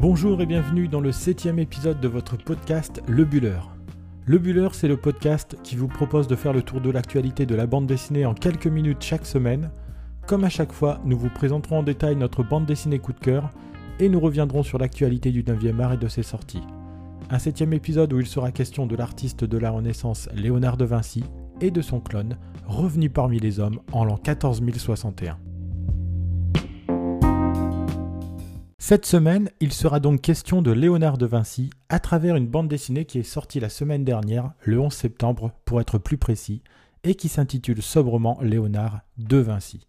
Bonjour 0.00 0.40
et 0.40 0.46
bienvenue 0.46 0.86
dans 0.86 1.00
le 1.00 1.10
septième 1.10 1.58
épisode 1.58 2.00
de 2.00 2.06
votre 2.06 2.36
podcast 2.36 3.02
Le 3.08 3.24
Buller. 3.24 3.58
Le 4.26 4.38
Buller, 4.38 4.68
c'est 4.70 4.86
le 4.86 4.96
podcast 4.96 5.56
qui 5.64 5.74
vous 5.74 5.88
propose 5.88 6.28
de 6.28 6.36
faire 6.36 6.52
le 6.52 6.62
tour 6.62 6.80
de 6.80 6.88
l'actualité 6.88 7.46
de 7.46 7.56
la 7.56 7.66
bande 7.66 7.88
dessinée 7.88 8.24
en 8.24 8.32
quelques 8.32 8.68
minutes 8.68 9.02
chaque 9.02 9.26
semaine. 9.26 9.72
Comme 10.28 10.44
à 10.44 10.50
chaque 10.50 10.70
fois, 10.70 11.00
nous 11.04 11.18
vous 11.18 11.30
présenterons 11.30 11.78
en 11.80 11.82
détail 11.82 12.14
notre 12.14 12.44
bande 12.44 12.64
dessinée 12.64 13.00
coup 13.00 13.12
de 13.12 13.18
cœur 13.18 13.50
et 13.98 14.08
nous 14.08 14.20
reviendrons 14.20 14.62
sur 14.62 14.78
l'actualité 14.78 15.32
du 15.32 15.42
9e 15.42 15.80
art 15.80 15.94
et 15.94 15.98
de 15.98 16.06
ses 16.06 16.22
sorties. 16.22 16.62
Un 17.28 17.40
septième 17.40 17.72
épisode 17.72 18.12
où 18.12 18.20
il 18.20 18.26
sera 18.28 18.52
question 18.52 18.86
de 18.86 18.94
l'artiste 18.94 19.42
de 19.42 19.58
la 19.58 19.72
Renaissance 19.72 20.28
Léonard 20.32 20.76
de 20.76 20.84
Vinci 20.84 21.24
et 21.60 21.72
de 21.72 21.82
son 21.82 21.98
clone, 21.98 22.38
revenu 22.68 23.10
parmi 23.10 23.40
les 23.40 23.58
hommes 23.58 23.80
en 23.90 24.04
l'an 24.04 24.16
14061. 24.16 25.38
Cette 28.88 29.04
semaine, 29.04 29.50
il 29.60 29.74
sera 29.74 30.00
donc 30.00 30.22
question 30.22 30.62
de 30.62 30.70
Léonard 30.70 31.18
de 31.18 31.26
Vinci 31.26 31.68
à 31.90 31.98
travers 31.98 32.36
une 32.36 32.46
bande 32.46 32.68
dessinée 32.68 33.04
qui 33.04 33.18
est 33.18 33.22
sortie 33.22 33.60
la 33.60 33.68
semaine 33.68 34.02
dernière, 34.02 34.52
le 34.64 34.80
11 34.80 34.90
septembre 34.90 35.52
pour 35.66 35.82
être 35.82 35.98
plus 35.98 36.16
précis, 36.16 36.62
et 37.04 37.14
qui 37.14 37.28
s'intitule 37.28 37.82
sobrement 37.82 38.38
Léonard 38.40 39.00
de 39.18 39.36
Vinci. 39.36 39.86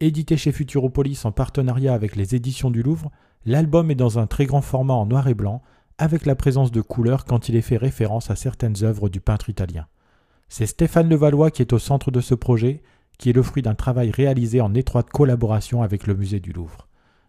Édité 0.00 0.38
chez 0.38 0.52
Futuropolis 0.52 1.22
en 1.26 1.32
partenariat 1.32 1.92
avec 1.92 2.16
les 2.16 2.34
éditions 2.34 2.70
du 2.70 2.82
Louvre, 2.82 3.10
l'album 3.44 3.90
est 3.90 3.94
dans 3.94 4.18
un 4.18 4.26
très 4.26 4.46
grand 4.46 4.62
format 4.62 4.94
en 4.94 5.04
noir 5.04 5.28
et 5.28 5.34
blanc, 5.34 5.60
avec 5.98 6.24
la 6.24 6.34
présence 6.34 6.72
de 6.72 6.80
couleurs 6.80 7.26
quand 7.26 7.50
il 7.50 7.56
est 7.56 7.60
fait 7.60 7.76
référence 7.76 8.30
à 8.30 8.36
certaines 8.36 8.82
œuvres 8.84 9.10
du 9.10 9.20
peintre 9.20 9.50
italien. 9.50 9.86
C'est 10.48 10.64
Stéphane 10.64 11.10
Levallois 11.10 11.50
qui 11.50 11.60
est 11.60 11.74
au 11.74 11.78
centre 11.78 12.10
de 12.10 12.22
ce 12.22 12.34
projet, 12.34 12.82
qui 13.18 13.28
est 13.28 13.34
le 13.34 13.42
fruit 13.42 13.60
d'un 13.62 13.74
travail 13.74 14.10
réalisé 14.10 14.62
en 14.62 14.72
étroite 14.72 15.10
collaboration 15.10 15.82
avec 15.82 16.06
le 16.06 16.14
musée 16.14 16.40
du 16.40 16.54
Louvre. 16.54 16.88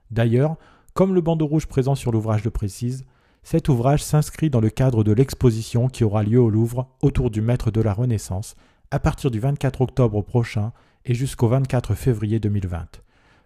D'ailleurs, 0.10 0.56
comme 0.94 1.16
le 1.16 1.22
bandeau 1.22 1.48
rouge 1.48 1.68
présent 1.68 1.96
sur 1.96 2.12
l'ouvrage 2.12 2.44
le 2.44 2.52
précise, 2.52 3.06
cet 3.44 3.70
ouvrage 3.70 4.04
s'inscrit 4.04 4.50
dans 4.50 4.60
le 4.60 4.70
cadre 4.70 5.04
de 5.04 5.12
l'exposition 5.12 5.88
qui 5.88 6.04
aura 6.04 6.24
lieu 6.24 6.40
au 6.40 6.50
Louvre 6.50 6.90
autour 7.02 7.32
du 7.32 7.42
Maître 7.42 7.72
de 7.72 7.82
la 7.82 7.94
Renaissance 7.94 8.56
à 8.92 9.00
partir 9.00 9.32
du 9.32 9.40
24 9.40 9.82
octobre 9.82 10.22
prochain 10.22 10.74
et 11.06 11.14
jusqu'au 11.14 11.48
24 11.48 11.96
février 11.96 12.40
2020. 12.40 13.02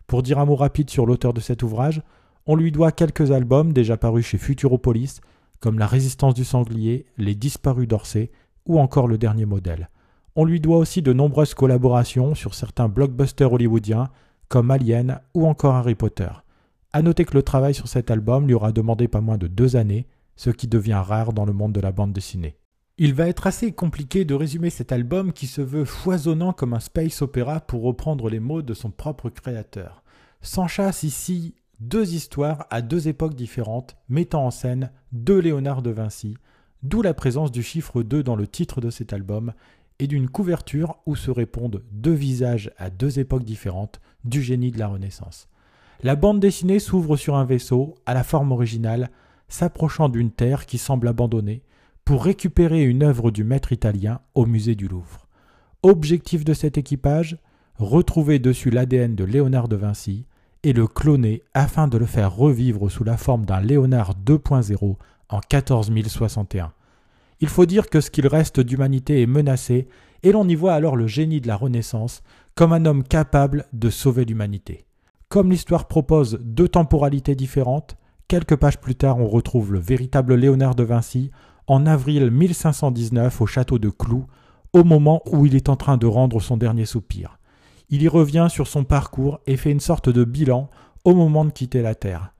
Pour 0.07 0.23
dire 0.23 0.39
un 0.39 0.45
mot 0.45 0.55
rapide 0.55 0.89
sur 0.89 1.05
l'auteur 1.05 1.33
de 1.33 1.39
cet 1.39 1.63
ouvrage, 1.63 2.01
on 2.45 2.55
lui 2.55 2.71
doit 2.71 2.91
quelques 2.91 3.31
albums 3.31 3.73
déjà 3.73 3.97
parus 3.97 4.25
chez 4.25 4.37
Futuropolis, 4.37 5.21
comme 5.59 5.79
La 5.79 5.87
Résistance 5.87 6.33
du 6.33 6.43
Sanglier, 6.43 7.05
Les 7.17 7.35
Disparus 7.35 7.87
d'Orsay 7.87 8.31
ou 8.65 8.79
encore 8.79 9.07
Le 9.07 9.17
Dernier 9.17 9.45
Modèle. 9.45 9.89
On 10.35 10.43
lui 10.43 10.59
doit 10.59 10.77
aussi 10.77 11.01
de 11.01 11.13
nombreuses 11.13 11.53
collaborations 11.53 12.35
sur 12.35 12.53
certains 12.53 12.89
blockbusters 12.89 13.53
hollywoodiens 13.53 14.09
comme 14.49 14.69
Alien 14.69 15.21
ou 15.33 15.47
encore 15.47 15.75
Harry 15.75 15.95
Potter. 15.95 16.29
A 16.95 17.01
noter 17.01 17.25
que 17.25 17.33
le 17.33 17.43
travail 17.43 17.73
sur 17.73 17.89
cet 17.89 18.09
album 18.09 18.47
lui 18.47 18.53
aura 18.53 18.71
demandé 18.71 19.09
pas 19.09 19.19
moins 19.19 19.37
de 19.37 19.47
deux 19.47 19.75
années, 19.75 20.07
ce 20.37 20.49
qui 20.49 20.65
devient 20.65 21.03
rare 21.05 21.33
dans 21.33 21.43
le 21.43 21.51
monde 21.51 21.73
de 21.73 21.81
la 21.81 21.91
bande 21.91 22.13
dessinée. 22.13 22.55
Il 22.97 23.13
va 23.13 23.27
être 23.27 23.47
assez 23.47 23.73
compliqué 23.73 24.23
de 24.23 24.33
résumer 24.33 24.69
cet 24.69 24.93
album 24.93 25.33
qui 25.33 25.47
se 25.47 25.59
veut 25.59 25.83
foisonnant 25.83 26.53
comme 26.53 26.73
un 26.73 26.79
space 26.79 27.21
opéra 27.21 27.59
pour 27.59 27.83
reprendre 27.83 28.29
les 28.29 28.39
mots 28.39 28.61
de 28.61 28.73
son 28.73 28.91
propre 28.91 29.29
créateur. 29.29 30.03
S'enchasse 30.39 31.03
ici 31.03 31.55
deux 31.81 32.13
histoires 32.13 32.65
à 32.69 32.81
deux 32.81 33.09
époques 33.09 33.35
différentes, 33.35 33.97
mettant 34.07 34.45
en 34.45 34.51
scène 34.51 34.89
deux 35.11 35.39
Léonard 35.39 35.81
de 35.81 35.91
Vinci, 35.91 36.37
d'où 36.81 37.01
la 37.01 37.13
présence 37.13 37.51
du 37.51 37.61
chiffre 37.61 38.03
2 38.03 38.23
dans 38.23 38.37
le 38.37 38.47
titre 38.47 38.79
de 38.79 38.89
cet 38.89 39.11
album, 39.11 39.51
et 39.99 40.07
d'une 40.07 40.29
couverture 40.29 40.95
où 41.05 41.17
se 41.17 41.29
répondent 41.29 41.83
deux 41.91 42.13
visages 42.13 42.71
à 42.77 42.89
deux 42.89 43.19
époques 43.19 43.43
différentes 43.43 43.99
du 44.23 44.41
génie 44.41 44.71
de 44.71 44.79
la 44.79 44.87
Renaissance. 44.87 45.49
La 46.03 46.15
bande 46.15 46.39
dessinée 46.39 46.79
s'ouvre 46.79 47.17
sur 47.17 47.35
un 47.35 47.45
vaisseau, 47.45 47.95
à 48.05 48.13
la 48.13 48.23
forme 48.23 48.51
originale, 48.51 49.09
s'approchant 49.47 50.09
d'une 50.09 50.31
terre 50.31 50.65
qui 50.65 50.77
semble 50.77 51.07
abandonnée, 51.07 51.61
pour 52.03 52.23
récupérer 52.23 52.83
une 52.83 53.03
œuvre 53.03 53.31
du 53.31 53.43
maître 53.43 53.71
italien 53.71 54.19
au 54.35 54.45
musée 54.45 54.75
du 54.75 54.87
Louvre. 54.87 55.27
Objectif 55.81 56.45
de 56.45 56.53
cet 56.53 56.77
équipage 56.77 57.37
retrouver 57.77 58.39
dessus 58.39 58.69
l'ADN 58.69 59.15
de 59.15 59.23
Léonard 59.23 59.67
de 59.67 59.75
Vinci 59.75 60.25
et 60.63 60.73
le 60.73 60.87
cloner 60.87 61.43
afin 61.53 61.87
de 61.87 61.97
le 61.97 62.05
faire 62.05 62.33
revivre 62.33 62.89
sous 62.89 63.03
la 63.03 63.17
forme 63.17 63.45
d'un 63.45 63.59
Léonard 63.59 64.13
2.0 64.25 64.95
en 65.29 65.39
14061. 65.39 66.73
Il 67.41 67.49
faut 67.49 67.65
dire 67.65 67.89
que 67.89 68.01
ce 68.01 68.11
qu'il 68.11 68.27
reste 68.27 68.59
d'humanité 68.59 69.21
est 69.21 69.27
menacé, 69.27 69.87
et 70.23 70.31
l'on 70.31 70.47
y 70.47 70.55
voit 70.55 70.73
alors 70.73 70.95
le 70.95 71.07
génie 71.07 71.41
de 71.41 71.47
la 71.47 71.55
Renaissance 71.55 72.23
comme 72.55 72.71
un 72.71 72.85
homme 72.85 73.03
capable 73.03 73.65
de 73.73 73.89
sauver 73.89 74.25
l'humanité. 74.25 74.85
Comme 75.35 75.51
l'histoire 75.51 75.89
propose 75.89 76.39
deux 76.41 76.69
temporalités 76.69 77.35
différentes, 77.35 77.97
quelques 78.29 78.55
pages 78.55 78.79
plus 78.79 78.95
tard 78.95 79.19
on 79.19 79.27
retrouve 79.27 79.73
le 79.73 79.79
véritable 79.79 80.35
Léonard 80.35 80.75
de 80.75 80.83
Vinci 80.83 81.29
en 81.67 81.85
avril 81.85 82.31
1519 82.31 83.41
au 83.41 83.45
château 83.45 83.77
de 83.77 83.89
Cloux, 83.89 84.27
au 84.71 84.85
moment 84.85 85.21
où 85.25 85.45
il 85.45 85.57
est 85.57 85.67
en 85.67 85.75
train 85.75 85.97
de 85.97 86.05
rendre 86.05 86.39
son 86.39 86.55
dernier 86.55 86.85
soupir. 86.85 87.37
Il 87.89 88.01
y 88.01 88.07
revient 88.07 88.47
sur 88.49 88.67
son 88.67 88.85
parcours 88.85 89.41
et 89.45 89.57
fait 89.57 89.71
une 89.71 89.81
sorte 89.81 90.07
de 90.07 90.23
bilan 90.23 90.69
au 91.03 91.13
moment 91.13 91.43
de 91.43 91.51
quitter 91.51 91.81
la 91.81 91.95
Terre. 91.95 92.31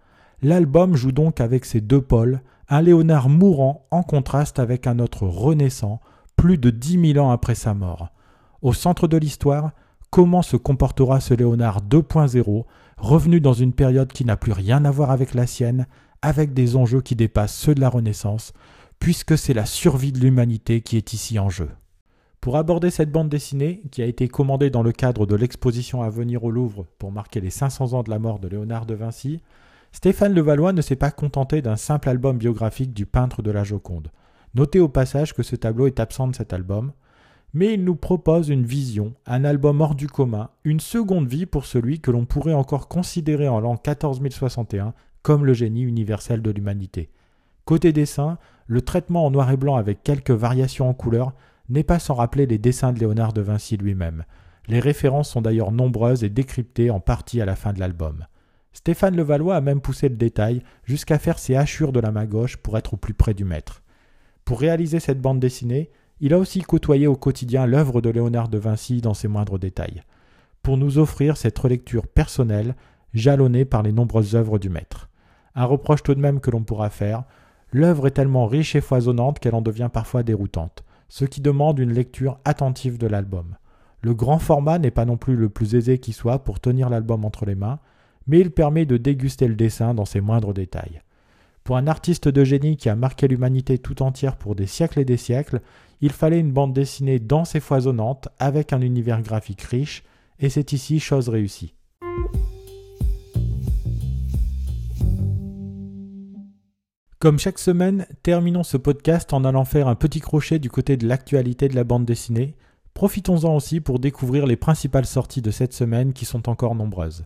L'album 0.42 0.96
joue 0.96 1.12
donc 1.12 1.42
avec 1.42 1.66
ses 1.66 1.82
deux 1.82 2.02
pôles, 2.02 2.44
un 2.70 2.82
Léonard 2.82 3.28
mourant 3.28 3.88
en 3.92 4.04
contraste 4.04 4.58
avec 4.58 4.88
un 4.88 5.00
autre 5.00 5.28
renaissant, 5.28 6.00
plus 6.38 6.58
de 6.58 6.70
dix 6.70 6.98
mille 6.98 7.20
ans 7.20 7.32
après 7.32 7.56
sa 7.56 7.74
mort. 7.74 8.08
Au 8.62 8.72
centre 8.72 9.10
de 9.10 9.18
l'histoire, 9.18 9.72
comment 10.16 10.42
se 10.42 10.56
comportera 10.56 11.20
ce 11.20 11.34
Léonard 11.34 11.82
2.0, 11.82 12.64
revenu 12.96 13.42
dans 13.42 13.52
une 13.52 13.74
période 13.74 14.14
qui 14.14 14.24
n'a 14.24 14.38
plus 14.38 14.54
rien 14.54 14.86
à 14.86 14.90
voir 14.90 15.12
avec 15.12 15.34
la 15.34 15.46
sienne, 15.46 15.88
avec 16.22 16.54
des 16.54 16.78
enjeux 16.78 17.02
qui 17.02 17.18
dépassent 17.18 17.54
ceux 17.54 17.76
de 17.76 17.82
la 17.82 17.90
Renaissance, 17.90 18.54
puisque 18.98 19.38
c'est 19.38 19.54
la 19.54 19.66
survie 19.66 20.14
de 20.14 20.20
l'humanité 20.22 20.80
qui 20.80 20.96
est 20.96 21.12
ici 21.12 21.38
en 21.38 21.50
jeu. 21.50 21.68
Pour 22.40 22.56
aborder 22.56 22.92
cette 22.92 23.12
bande 23.12 23.28
dessinée, 23.28 23.82
qui 23.92 24.02
a 24.02 24.06
été 24.06 24.30
commandée 24.30 24.70
dans 24.70 24.84
le 24.84 24.94
cadre 24.94 25.26
de 25.26 25.36
l'exposition 25.36 26.02
à 26.02 26.10
venir 26.10 26.46
au 26.46 26.50
Louvre 26.50 26.86
pour 26.98 27.12
marquer 27.12 27.42
les 27.42 27.50
500 27.50 27.92
ans 27.92 28.04
de 28.04 28.10
la 28.10 28.18
mort 28.18 28.40
de 28.40 28.48
Léonard 28.48 28.86
de 28.86 28.94
Vinci, 28.94 29.42
Stéphane 29.92 30.34
Levallois 30.34 30.72
ne 30.72 30.82
s'est 30.82 30.96
pas 30.96 31.12
contenté 31.12 31.62
d'un 31.62 31.76
simple 31.76 32.08
album 32.08 32.38
biographique 32.38 32.94
du 32.94 33.06
peintre 33.06 33.42
de 33.42 33.52
la 33.52 33.66
Joconde. 33.66 34.12
Notez 34.54 34.80
au 34.80 34.88
passage 34.88 35.34
que 35.34 35.44
ce 35.44 35.58
tableau 35.58 35.88
est 35.88 36.00
absent 36.00 36.30
de 36.30 36.36
cet 36.38 36.54
album, 36.54 36.94
mais 37.56 37.74
il 37.74 37.86
nous 37.86 37.96
propose 37.96 38.50
une 38.50 38.66
vision, 38.66 39.14
un 39.26 39.46
album 39.46 39.80
hors 39.80 39.96
du 39.96 40.08
commun, 40.08 40.50
une 40.66 40.82
seconde 40.82 41.30
vie 41.30 41.46
pour 41.46 41.66
celui 41.66 42.02
que 42.02 42.12
l'on 42.12 42.26
pourrait 42.26 42.54
encore 42.54 42.90
considérer 42.90 43.48
en 43.48 43.62
l'an 43.62 43.78
14061 43.78 44.94
comme 45.22 45.46
le 45.46 45.54
génie 45.54 45.84
universel 45.84 46.42
de 46.42 46.52
l'humanité. 46.52 47.10
Côté 47.64 47.94
dessin, 47.94 48.40
le 48.68 48.82
traitement 48.82 49.26
en 49.26 49.32
noir 49.32 49.50
et 49.52 49.58
blanc 49.58 49.78
avec 49.78 50.04
quelques 50.04 50.32
variations 50.32 50.90
en 50.90 50.94
couleur 50.94 51.32
n'est 51.70 51.84
pas 51.84 51.98
sans 51.98 52.16
rappeler 52.16 52.46
les 52.46 52.58
dessins 52.58 52.92
de 52.92 53.00
Léonard 53.00 53.32
de 53.32 53.40
Vinci 53.40 53.78
lui-même. 53.78 54.26
Les 54.68 54.82
références 54.82 55.30
sont 55.30 55.42
d'ailleurs 55.42 55.72
nombreuses 55.72 56.26
et 56.26 56.30
décryptées 56.30 56.90
en 56.90 57.00
partie 57.00 57.40
à 57.40 57.46
la 57.46 57.56
fin 57.56 57.72
de 57.72 57.80
l'album. 57.80 58.26
Stéphane 58.74 59.16
Levallois 59.16 59.56
a 59.56 59.62
même 59.62 59.80
poussé 59.80 60.10
le 60.10 60.18
détail 60.18 60.62
jusqu'à 60.84 61.20
faire 61.20 61.40
ses 61.40 61.56
hachures 61.56 61.94
de 61.94 62.02
la 62.02 62.12
main 62.12 62.26
gauche 62.26 62.58
pour 62.58 62.78
être 62.78 62.96
au 62.96 62.98
plus 62.98 63.14
près 63.14 63.34
du 63.34 63.46
maître. 63.46 63.82
Pour 64.44 64.60
réaliser 64.60 65.00
cette 65.00 65.22
bande 65.22 65.40
dessinée, 65.40 65.90
il 66.22 66.34
a 66.34 66.40
aussi 66.40 66.62
côtoyé 66.62 67.08
au 67.08 67.16
quotidien 67.16 67.66
l'œuvre 67.66 68.02
de 68.02 68.10
Léonard 68.10 68.48
de 68.48 68.58
Vinci 68.58 69.02
dans 69.02 69.14
ses 69.14 69.28
moindres 69.28 69.60
détails, 69.60 70.04
pour 70.64 70.78
nous 70.78 70.98
offrir 70.98 71.38
cette 71.38 71.60
relecture 71.60 72.08
personnelle, 72.08 72.76
jalonnée 73.14 73.66
par 73.66 73.84
les 73.84 73.92
nombreuses 73.92 74.36
œuvres 74.36 74.60
du 74.60 74.70
maître. 74.70 75.10
Un 75.56 75.66
reproche 75.66 76.04
tout 76.04 76.16
de 76.16 76.20
même 76.20 76.40
que 76.40 76.52
l'on 76.52 76.64
pourra 76.64 76.90
faire, 76.90 77.24
l'œuvre 77.72 78.08
est 78.08 78.12
tellement 78.12 78.48
riche 78.48 78.76
et 78.76 78.82
foisonnante 78.82 79.40
qu'elle 79.40 79.56
en 79.56 79.62
devient 79.62 79.90
parfois 79.92 80.24
déroutante, 80.24 80.84
ce 81.08 81.26
qui 81.26 81.42
demande 81.42 81.80
une 81.80 81.94
lecture 81.94 82.40
attentive 82.46 82.98
de 82.98 83.08
l'album. 83.08 83.56
Le 84.02 84.14
grand 84.14 84.40
format 84.40 84.80
n'est 84.80 84.92
pas 84.92 85.06
non 85.06 85.18
plus 85.18 85.36
le 85.36 85.50
plus 85.50 85.76
aisé 85.76 85.98
qui 86.00 86.14
soit 86.14 86.44
pour 86.44 86.60
tenir 86.60 86.90
l'album 86.90 87.26
entre 87.26 87.46
les 87.46 87.56
mains, 87.56 87.80
mais 88.28 88.40
il 88.40 88.52
permet 88.52 88.86
de 88.86 88.98
déguster 88.98 89.48
le 89.48 89.56
dessin 89.56 89.94
dans 89.94 90.06
ses 90.06 90.22
moindres 90.22 90.54
détails. 90.54 91.02
Pour 91.66 91.78
un 91.78 91.88
artiste 91.88 92.28
de 92.28 92.44
génie 92.44 92.78
qui 92.78 92.90
a 92.90 92.96
marqué 92.96 93.28
l'humanité 93.28 93.80
tout 93.80 94.04
entière 94.04 94.36
pour 94.36 94.54
des 94.54 94.68
siècles 94.68 95.00
et 95.00 95.06
des 95.06 95.18
siècles, 95.18 95.62
il 96.00 96.12
fallait 96.12 96.40
une 96.40 96.52
bande 96.52 96.74
dessinée 96.74 97.18
dense 97.18 97.56
et 97.56 97.60
foisonnante, 97.60 98.28
avec 98.38 98.72
un 98.72 98.82
univers 98.82 99.24
graphique 99.24 99.64
riche, 99.64 100.04
et 100.38 100.50
c'est 100.50 100.74
ici 100.74 101.00
chose 101.00 101.28
réussie. 101.28 101.74
Comme 107.18 107.40
chaque 107.40 107.58
semaine, 107.58 108.06
terminons 108.22 108.62
ce 108.62 108.78
podcast 108.78 109.34
en 109.34 109.44
allant 109.44 109.66
faire 109.66 109.88
un 109.88 109.96
petit 109.96 110.20
crochet 110.20 110.60
du 110.60 110.70
côté 110.70 110.98
de 110.98 111.08
l'actualité 111.08 111.68
de 111.68 111.76
la 111.76 111.84
bande 111.84 112.06
dessinée. 112.06 112.54
Profitons-en 112.94 113.56
aussi 113.56 113.82
pour 113.82 113.98
découvrir 113.98 114.46
les 114.46 114.56
principales 114.56 115.08
sorties 115.08 115.42
de 115.42 115.50
cette 115.50 115.74
semaine 115.74 116.14
qui 116.14 116.26
sont 116.26 116.48
encore 116.48 116.76
nombreuses. 116.76 117.26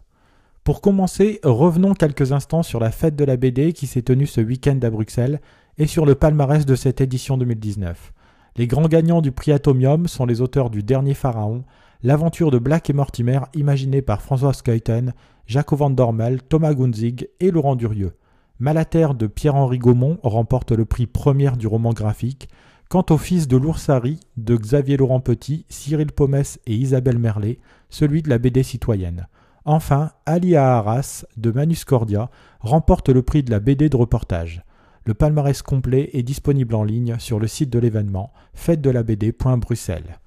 Pour 0.63 0.81
commencer, 0.81 1.39
revenons 1.43 1.93
quelques 1.93 2.31
instants 2.31 2.63
sur 2.63 2.79
la 2.79 2.91
fête 2.91 3.15
de 3.15 3.25
la 3.25 3.37
BD 3.37 3.73
qui 3.73 3.87
s'est 3.87 4.01
tenue 4.01 4.27
ce 4.27 4.41
week-end 4.41 4.77
à 4.83 4.89
Bruxelles 4.89 5.41
et 5.77 5.87
sur 5.87 6.05
le 6.05 6.15
palmarès 6.15 6.65
de 6.65 6.75
cette 6.75 7.01
édition 7.01 7.37
2019. 7.37 8.13
Les 8.57 8.67
grands 8.67 8.87
gagnants 8.87 9.21
du 9.21 9.31
prix 9.31 9.51
Atomium 9.51 10.07
sont 10.07 10.25
les 10.25 10.41
auteurs 10.41 10.69
du 10.69 10.83
Dernier 10.83 11.13
Pharaon, 11.13 11.63
l'aventure 12.03 12.51
de 12.51 12.59
Black 12.59 12.89
et 12.89 12.93
Mortimer 12.93 13.39
imaginée 13.53 14.01
par 14.01 14.21
François 14.21 14.53
Skeuten, 14.53 15.13
Jaco 15.47 15.75
van 15.75 15.89
Dormel, 15.89 16.41
Thomas 16.43 16.73
Gunzig 16.73 17.27
et 17.39 17.51
Laurent 17.51 17.75
Durieux. 17.75 18.13
Malater 18.59 19.07
de 19.17 19.25
Pierre-Henri 19.25 19.79
Gaumont 19.79 20.19
remporte 20.21 20.73
le 20.73 20.83
prix 20.83 21.07
première 21.07 21.55
du 21.55 21.67
roman 21.67 21.93
graphique. 21.93 22.49
Quant 22.89 23.05
au 23.09 23.17
fils 23.17 23.47
de 23.47 23.55
l'oursari 23.55 24.19
de 24.35 24.57
Xavier 24.57 24.97
Laurent 24.97 25.21
Petit, 25.21 25.65
Cyril 25.69 26.11
Pomès 26.11 26.59
et 26.65 26.75
Isabelle 26.75 27.19
Merlet, 27.19 27.59
celui 27.89 28.21
de 28.21 28.29
la 28.29 28.37
BD 28.37 28.63
citoyenne. 28.63 29.27
Enfin, 29.71 30.13
Ali 30.25 30.55
Arras 30.55 31.25
de 31.37 31.51
Manuscordia 31.51 32.31
remporte 32.59 33.09
le 33.09 33.21
prix 33.21 33.43
de 33.43 33.51
la 33.51 33.59
BD 33.59 33.87
de 33.87 33.97
reportage. 33.97 34.63
Le 35.05 35.13
palmarès 35.13 35.61
complet 35.61 36.09
est 36.13 36.23
disponible 36.23 36.73
en 36.73 36.83
ligne 36.83 37.17
sur 37.19 37.39
le 37.39 37.45
site 37.45 37.69
de 37.69 37.77
l'événement 37.77 38.33
fête 38.55 38.81
de 38.81 38.89
la 38.89 39.03
BD.Bruxelles. 39.03 40.17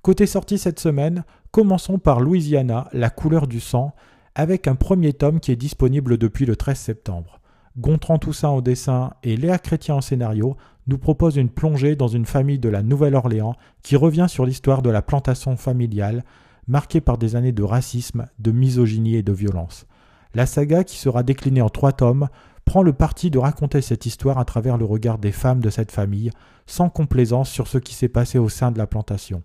Côté 0.00 0.24
sortie 0.24 0.56
cette 0.56 0.80
semaine, 0.80 1.24
commençons 1.50 1.98
par 1.98 2.20
Louisiana, 2.20 2.88
La 2.94 3.10
couleur 3.10 3.46
du 3.46 3.60
sang, 3.60 3.94
avec 4.34 4.66
un 4.66 4.76
premier 4.76 5.12
tome 5.12 5.40
qui 5.40 5.52
est 5.52 5.56
disponible 5.56 6.16
depuis 6.16 6.46
le 6.46 6.56
13 6.56 6.78
septembre. 6.78 7.40
Gontran 7.76 8.16
Toussaint 8.16 8.48
au 8.48 8.62
dessin 8.62 9.12
et 9.22 9.36
Léa 9.36 9.58
Chrétien 9.58 9.96
en 9.96 10.00
scénario 10.00 10.56
nous 10.86 10.96
proposent 10.96 11.36
une 11.36 11.50
plongée 11.50 11.96
dans 11.96 12.08
une 12.08 12.24
famille 12.24 12.58
de 12.58 12.70
la 12.70 12.82
Nouvelle-Orléans 12.82 13.56
qui 13.82 13.96
revient 13.96 14.26
sur 14.26 14.46
l'histoire 14.46 14.80
de 14.80 14.88
la 14.88 15.02
plantation 15.02 15.58
familiale, 15.58 16.24
marquée 16.68 17.00
par 17.00 17.18
des 17.18 17.36
années 17.36 17.52
de 17.52 17.62
racisme, 17.62 18.26
de 18.38 18.50
misogynie 18.50 19.16
et 19.16 19.22
de 19.22 19.32
violence. 19.32 19.86
La 20.34 20.46
saga, 20.46 20.84
qui 20.84 20.96
sera 20.96 21.22
déclinée 21.22 21.62
en 21.62 21.68
trois 21.68 21.92
tomes, 21.92 22.28
prend 22.64 22.82
le 22.82 22.92
parti 22.92 23.30
de 23.30 23.38
raconter 23.38 23.80
cette 23.80 24.06
histoire 24.06 24.38
à 24.38 24.44
travers 24.44 24.76
le 24.76 24.84
regard 24.84 25.18
des 25.18 25.32
femmes 25.32 25.60
de 25.60 25.70
cette 25.70 25.92
famille, 25.92 26.30
sans 26.66 26.88
complaisance 26.90 27.48
sur 27.48 27.68
ce 27.68 27.78
qui 27.78 27.94
s'est 27.94 28.08
passé 28.08 28.38
au 28.38 28.48
sein 28.48 28.72
de 28.72 28.78
la 28.78 28.86
plantation. 28.86 29.42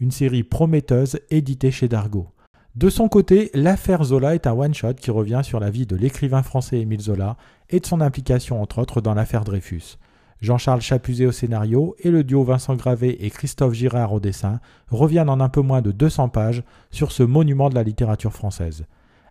Une 0.00 0.10
série 0.10 0.42
prometteuse 0.42 1.20
éditée 1.30 1.70
chez 1.70 1.88
Dargaud. 1.88 2.28
De 2.74 2.90
son 2.90 3.08
côté, 3.08 3.50
l'affaire 3.54 4.02
Zola 4.02 4.34
est 4.34 4.48
un 4.48 4.52
one-shot 4.52 4.94
qui 4.94 5.12
revient 5.12 5.42
sur 5.44 5.60
la 5.60 5.70
vie 5.70 5.86
de 5.86 5.94
l'écrivain 5.94 6.42
français 6.42 6.80
Émile 6.80 7.02
Zola 7.02 7.36
et 7.70 7.78
de 7.78 7.86
son 7.86 8.00
implication 8.00 8.60
entre 8.60 8.80
autres 8.80 9.00
dans 9.00 9.14
l'affaire 9.14 9.44
Dreyfus. 9.44 9.96
Jean-Charles 10.44 10.82
Chapuzet 10.82 11.24
au 11.24 11.32
scénario 11.32 11.96
et 12.00 12.10
le 12.10 12.22
duo 12.22 12.44
Vincent 12.44 12.76
Gravé 12.76 13.24
et 13.24 13.30
Christophe 13.30 13.72
Girard 13.72 14.12
au 14.12 14.20
dessin 14.20 14.60
reviennent 14.90 15.30
en 15.30 15.40
un 15.40 15.48
peu 15.48 15.62
moins 15.62 15.80
de 15.80 15.90
200 15.90 16.28
pages 16.28 16.62
sur 16.90 17.12
ce 17.12 17.22
monument 17.22 17.70
de 17.70 17.74
la 17.74 17.82
littérature 17.82 18.34
française. 18.34 18.84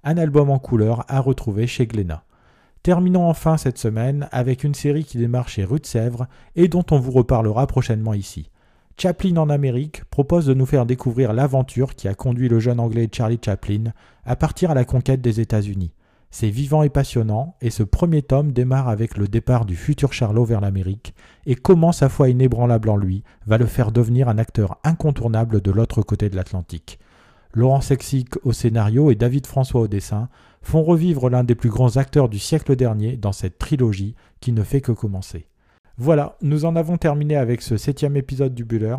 Un 0.04 0.18
album 0.18 0.50
en 0.50 0.58
couleur 0.58 1.06
à 1.08 1.20
retrouver 1.20 1.68
chez 1.68 1.86
Glénat. 1.86 2.24
Terminons 2.82 3.30
enfin 3.30 3.58
cette 3.58 3.78
semaine 3.78 4.28
avec 4.32 4.64
une 4.64 4.74
série 4.74 5.04
qui 5.04 5.20
démarre 5.20 5.50
chez 5.50 5.64
Rue 5.64 5.80
de 5.80 5.86
Sèvres 5.86 6.26
et 6.56 6.68
dont 6.68 6.84
on 6.90 6.98
vous 6.98 7.12
reparlera 7.12 7.68
prochainement 7.68 8.16
ici. 8.16 8.50
Chaplin 8.98 9.38
en 9.38 9.52
Amérique 9.52 10.04
propose 10.06 10.48
de 10.48 10.56
nous 10.56 10.66
faire 10.66 10.88
découvrir 10.88 11.32
l'aventure 11.32 11.94
qui 11.94 12.08
a 12.08 12.16
conduit 12.16 12.50
le 12.50 12.60
jeune 12.60 12.80
anglais 12.80 13.08
Charlie 13.12 13.40
Chaplin 13.44 13.94
à 14.26 14.36
partir 14.36 14.72
à 14.72 14.74
la 14.74 14.84
conquête 14.84 15.22
des 15.22 15.40
États-Unis. 15.40 15.94
C'est 16.36 16.50
vivant 16.50 16.82
et 16.82 16.90
passionnant, 16.90 17.54
et 17.62 17.70
ce 17.70 17.84
premier 17.84 18.24
tome 18.24 18.54
démarre 18.54 18.90
avec 18.90 19.18
le 19.18 19.28
départ 19.28 19.66
du 19.66 19.76
futur 19.76 20.14
Charlot 20.14 20.46
vers 20.46 20.62
l'Amérique, 20.62 21.14
et 21.46 21.54
comment 21.54 21.92
sa 21.92 22.10
foi 22.10 22.28
inébranlable 22.28 22.90
en 22.90 22.98
lui 22.98 23.24
va 23.46 23.60
le 23.60 23.68
faire 23.68 23.92
devenir 23.92 24.28
un 24.28 24.40
acteur 24.40 24.80
incontournable 24.84 25.62
de 25.62 25.70
l'autre 25.70 26.02
côté 26.02 26.32
de 26.32 26.36
l'Atlantique. 26.36 26.98
Laurent 27.54 27.82
Sexic 27.82 28.44
au 28.44 28.52
scénario 28.52 29.12
et 29.12 29.16
David 29.16 29.46
François 29.46 29.82
au 29.82 29.88
dessin 29.88 30.28
font 30.64 30.82
revivre 30.82 31.30
l'un 31.30 31.44
des 31.44 31.54
plus 31.54 31.70
grands 31.70 31.98
acteurs 31.98 32.30
du 32.30 32.40
siècle 32.40 32.76
dernier 32.76 33.16
dans 33.16 33.32
cette 33.32 33.60
trilogie 33.60 34.16
qui 34.40 34.54
ne 34.54 34.64
fait 34.64 34.82
que 34.82 34.92
commencer. 34.92 35.46
Voilà, 36.00 36.36
nous 36.42 36.66
en 36.66 36.76
avons 36.76 36.98
terminé 36.98 37.36
avec 37.36 37.62
ce 37.62 37.78
septième 37.78 38.18
épisode 38.18 38.56
du 38.56 38.66
Buller. 38.66 38.98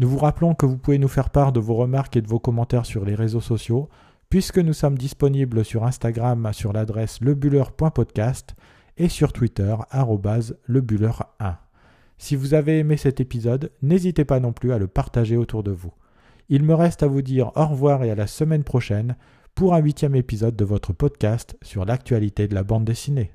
Nous 0.00 0.08
vous 0.08 0.18
rappelons 0.18 0.56
que 0.56 0.66
vous 0.66 0.78
pouvez 0.78 0.98
nous 0.98 1.06
faire 1.06 1.30
part 1.30 1.52
de 1.52 1.60
vos 1.60 1.76
remarques 1.76 2.16
et 2.16 2.22
de 2.22 2.28
vos 2.28 2.40
commentaires 2.40 2.86
sur 2.86 3.04
les 3.04 3.14
réseaux 3.14 3.40
sociaux, 3.40 3.88
puisque 4.32 4.56
nous 4.56 4.72
sommes 4.72 4.96
disponibles 4.96 5.62
sur 5.62 5.84
Instagram 5.84 6.48
sur 6.54 6.72
l'adresse 6.72 7.20
lebuller.podcast 7.20 8.54
et 8.96 9.10
sur 9.10 9.30
Twitter 9.30 9.76
lebuller1. 9.92 11.56
Si 12.16 12.34
vous 12.34 12.54
avez 12.54 12.78
aimé 12.78 12.96
cet 12.96 13.20
épisode, 13.20 13.70
n'hésitez 13.82 14.24
pas 14.24 14.40
non 14.40 14.54
plus 14.54 14.72
à 14.72 14.78
le 14.78 14.86
partager 14.86 15.36
autour 15.36 15.62
de 15.62 15.70
vous. 15.70 15.92
Il 16.48 16.62
me 16.62 16.74
reste 16.74 17.02
à 17.02 17.08
vous 17.08 17.20
dire 17.20 17.52
au 17.56 17.66
revoir 17.66 18.04
et 18.04 18.10
à 18.10 18.14
la 18.14 18.26
semaine 18.26 18.64
prochaine 18.64 19.16
pour 19.54 19.74
un 19.74 19.80
huitième 19.80 20.14
épisode 20.14 20.56
de 20.56 20.64
votre 20.64 20.94
podcast 20.94 21.58
sur 21.60 21.84
l'actualité 21.84 22.48
de 22.48 22.54
la 22.54 22.64
bande 22.64 22.86
dessinée. 22.86 23.32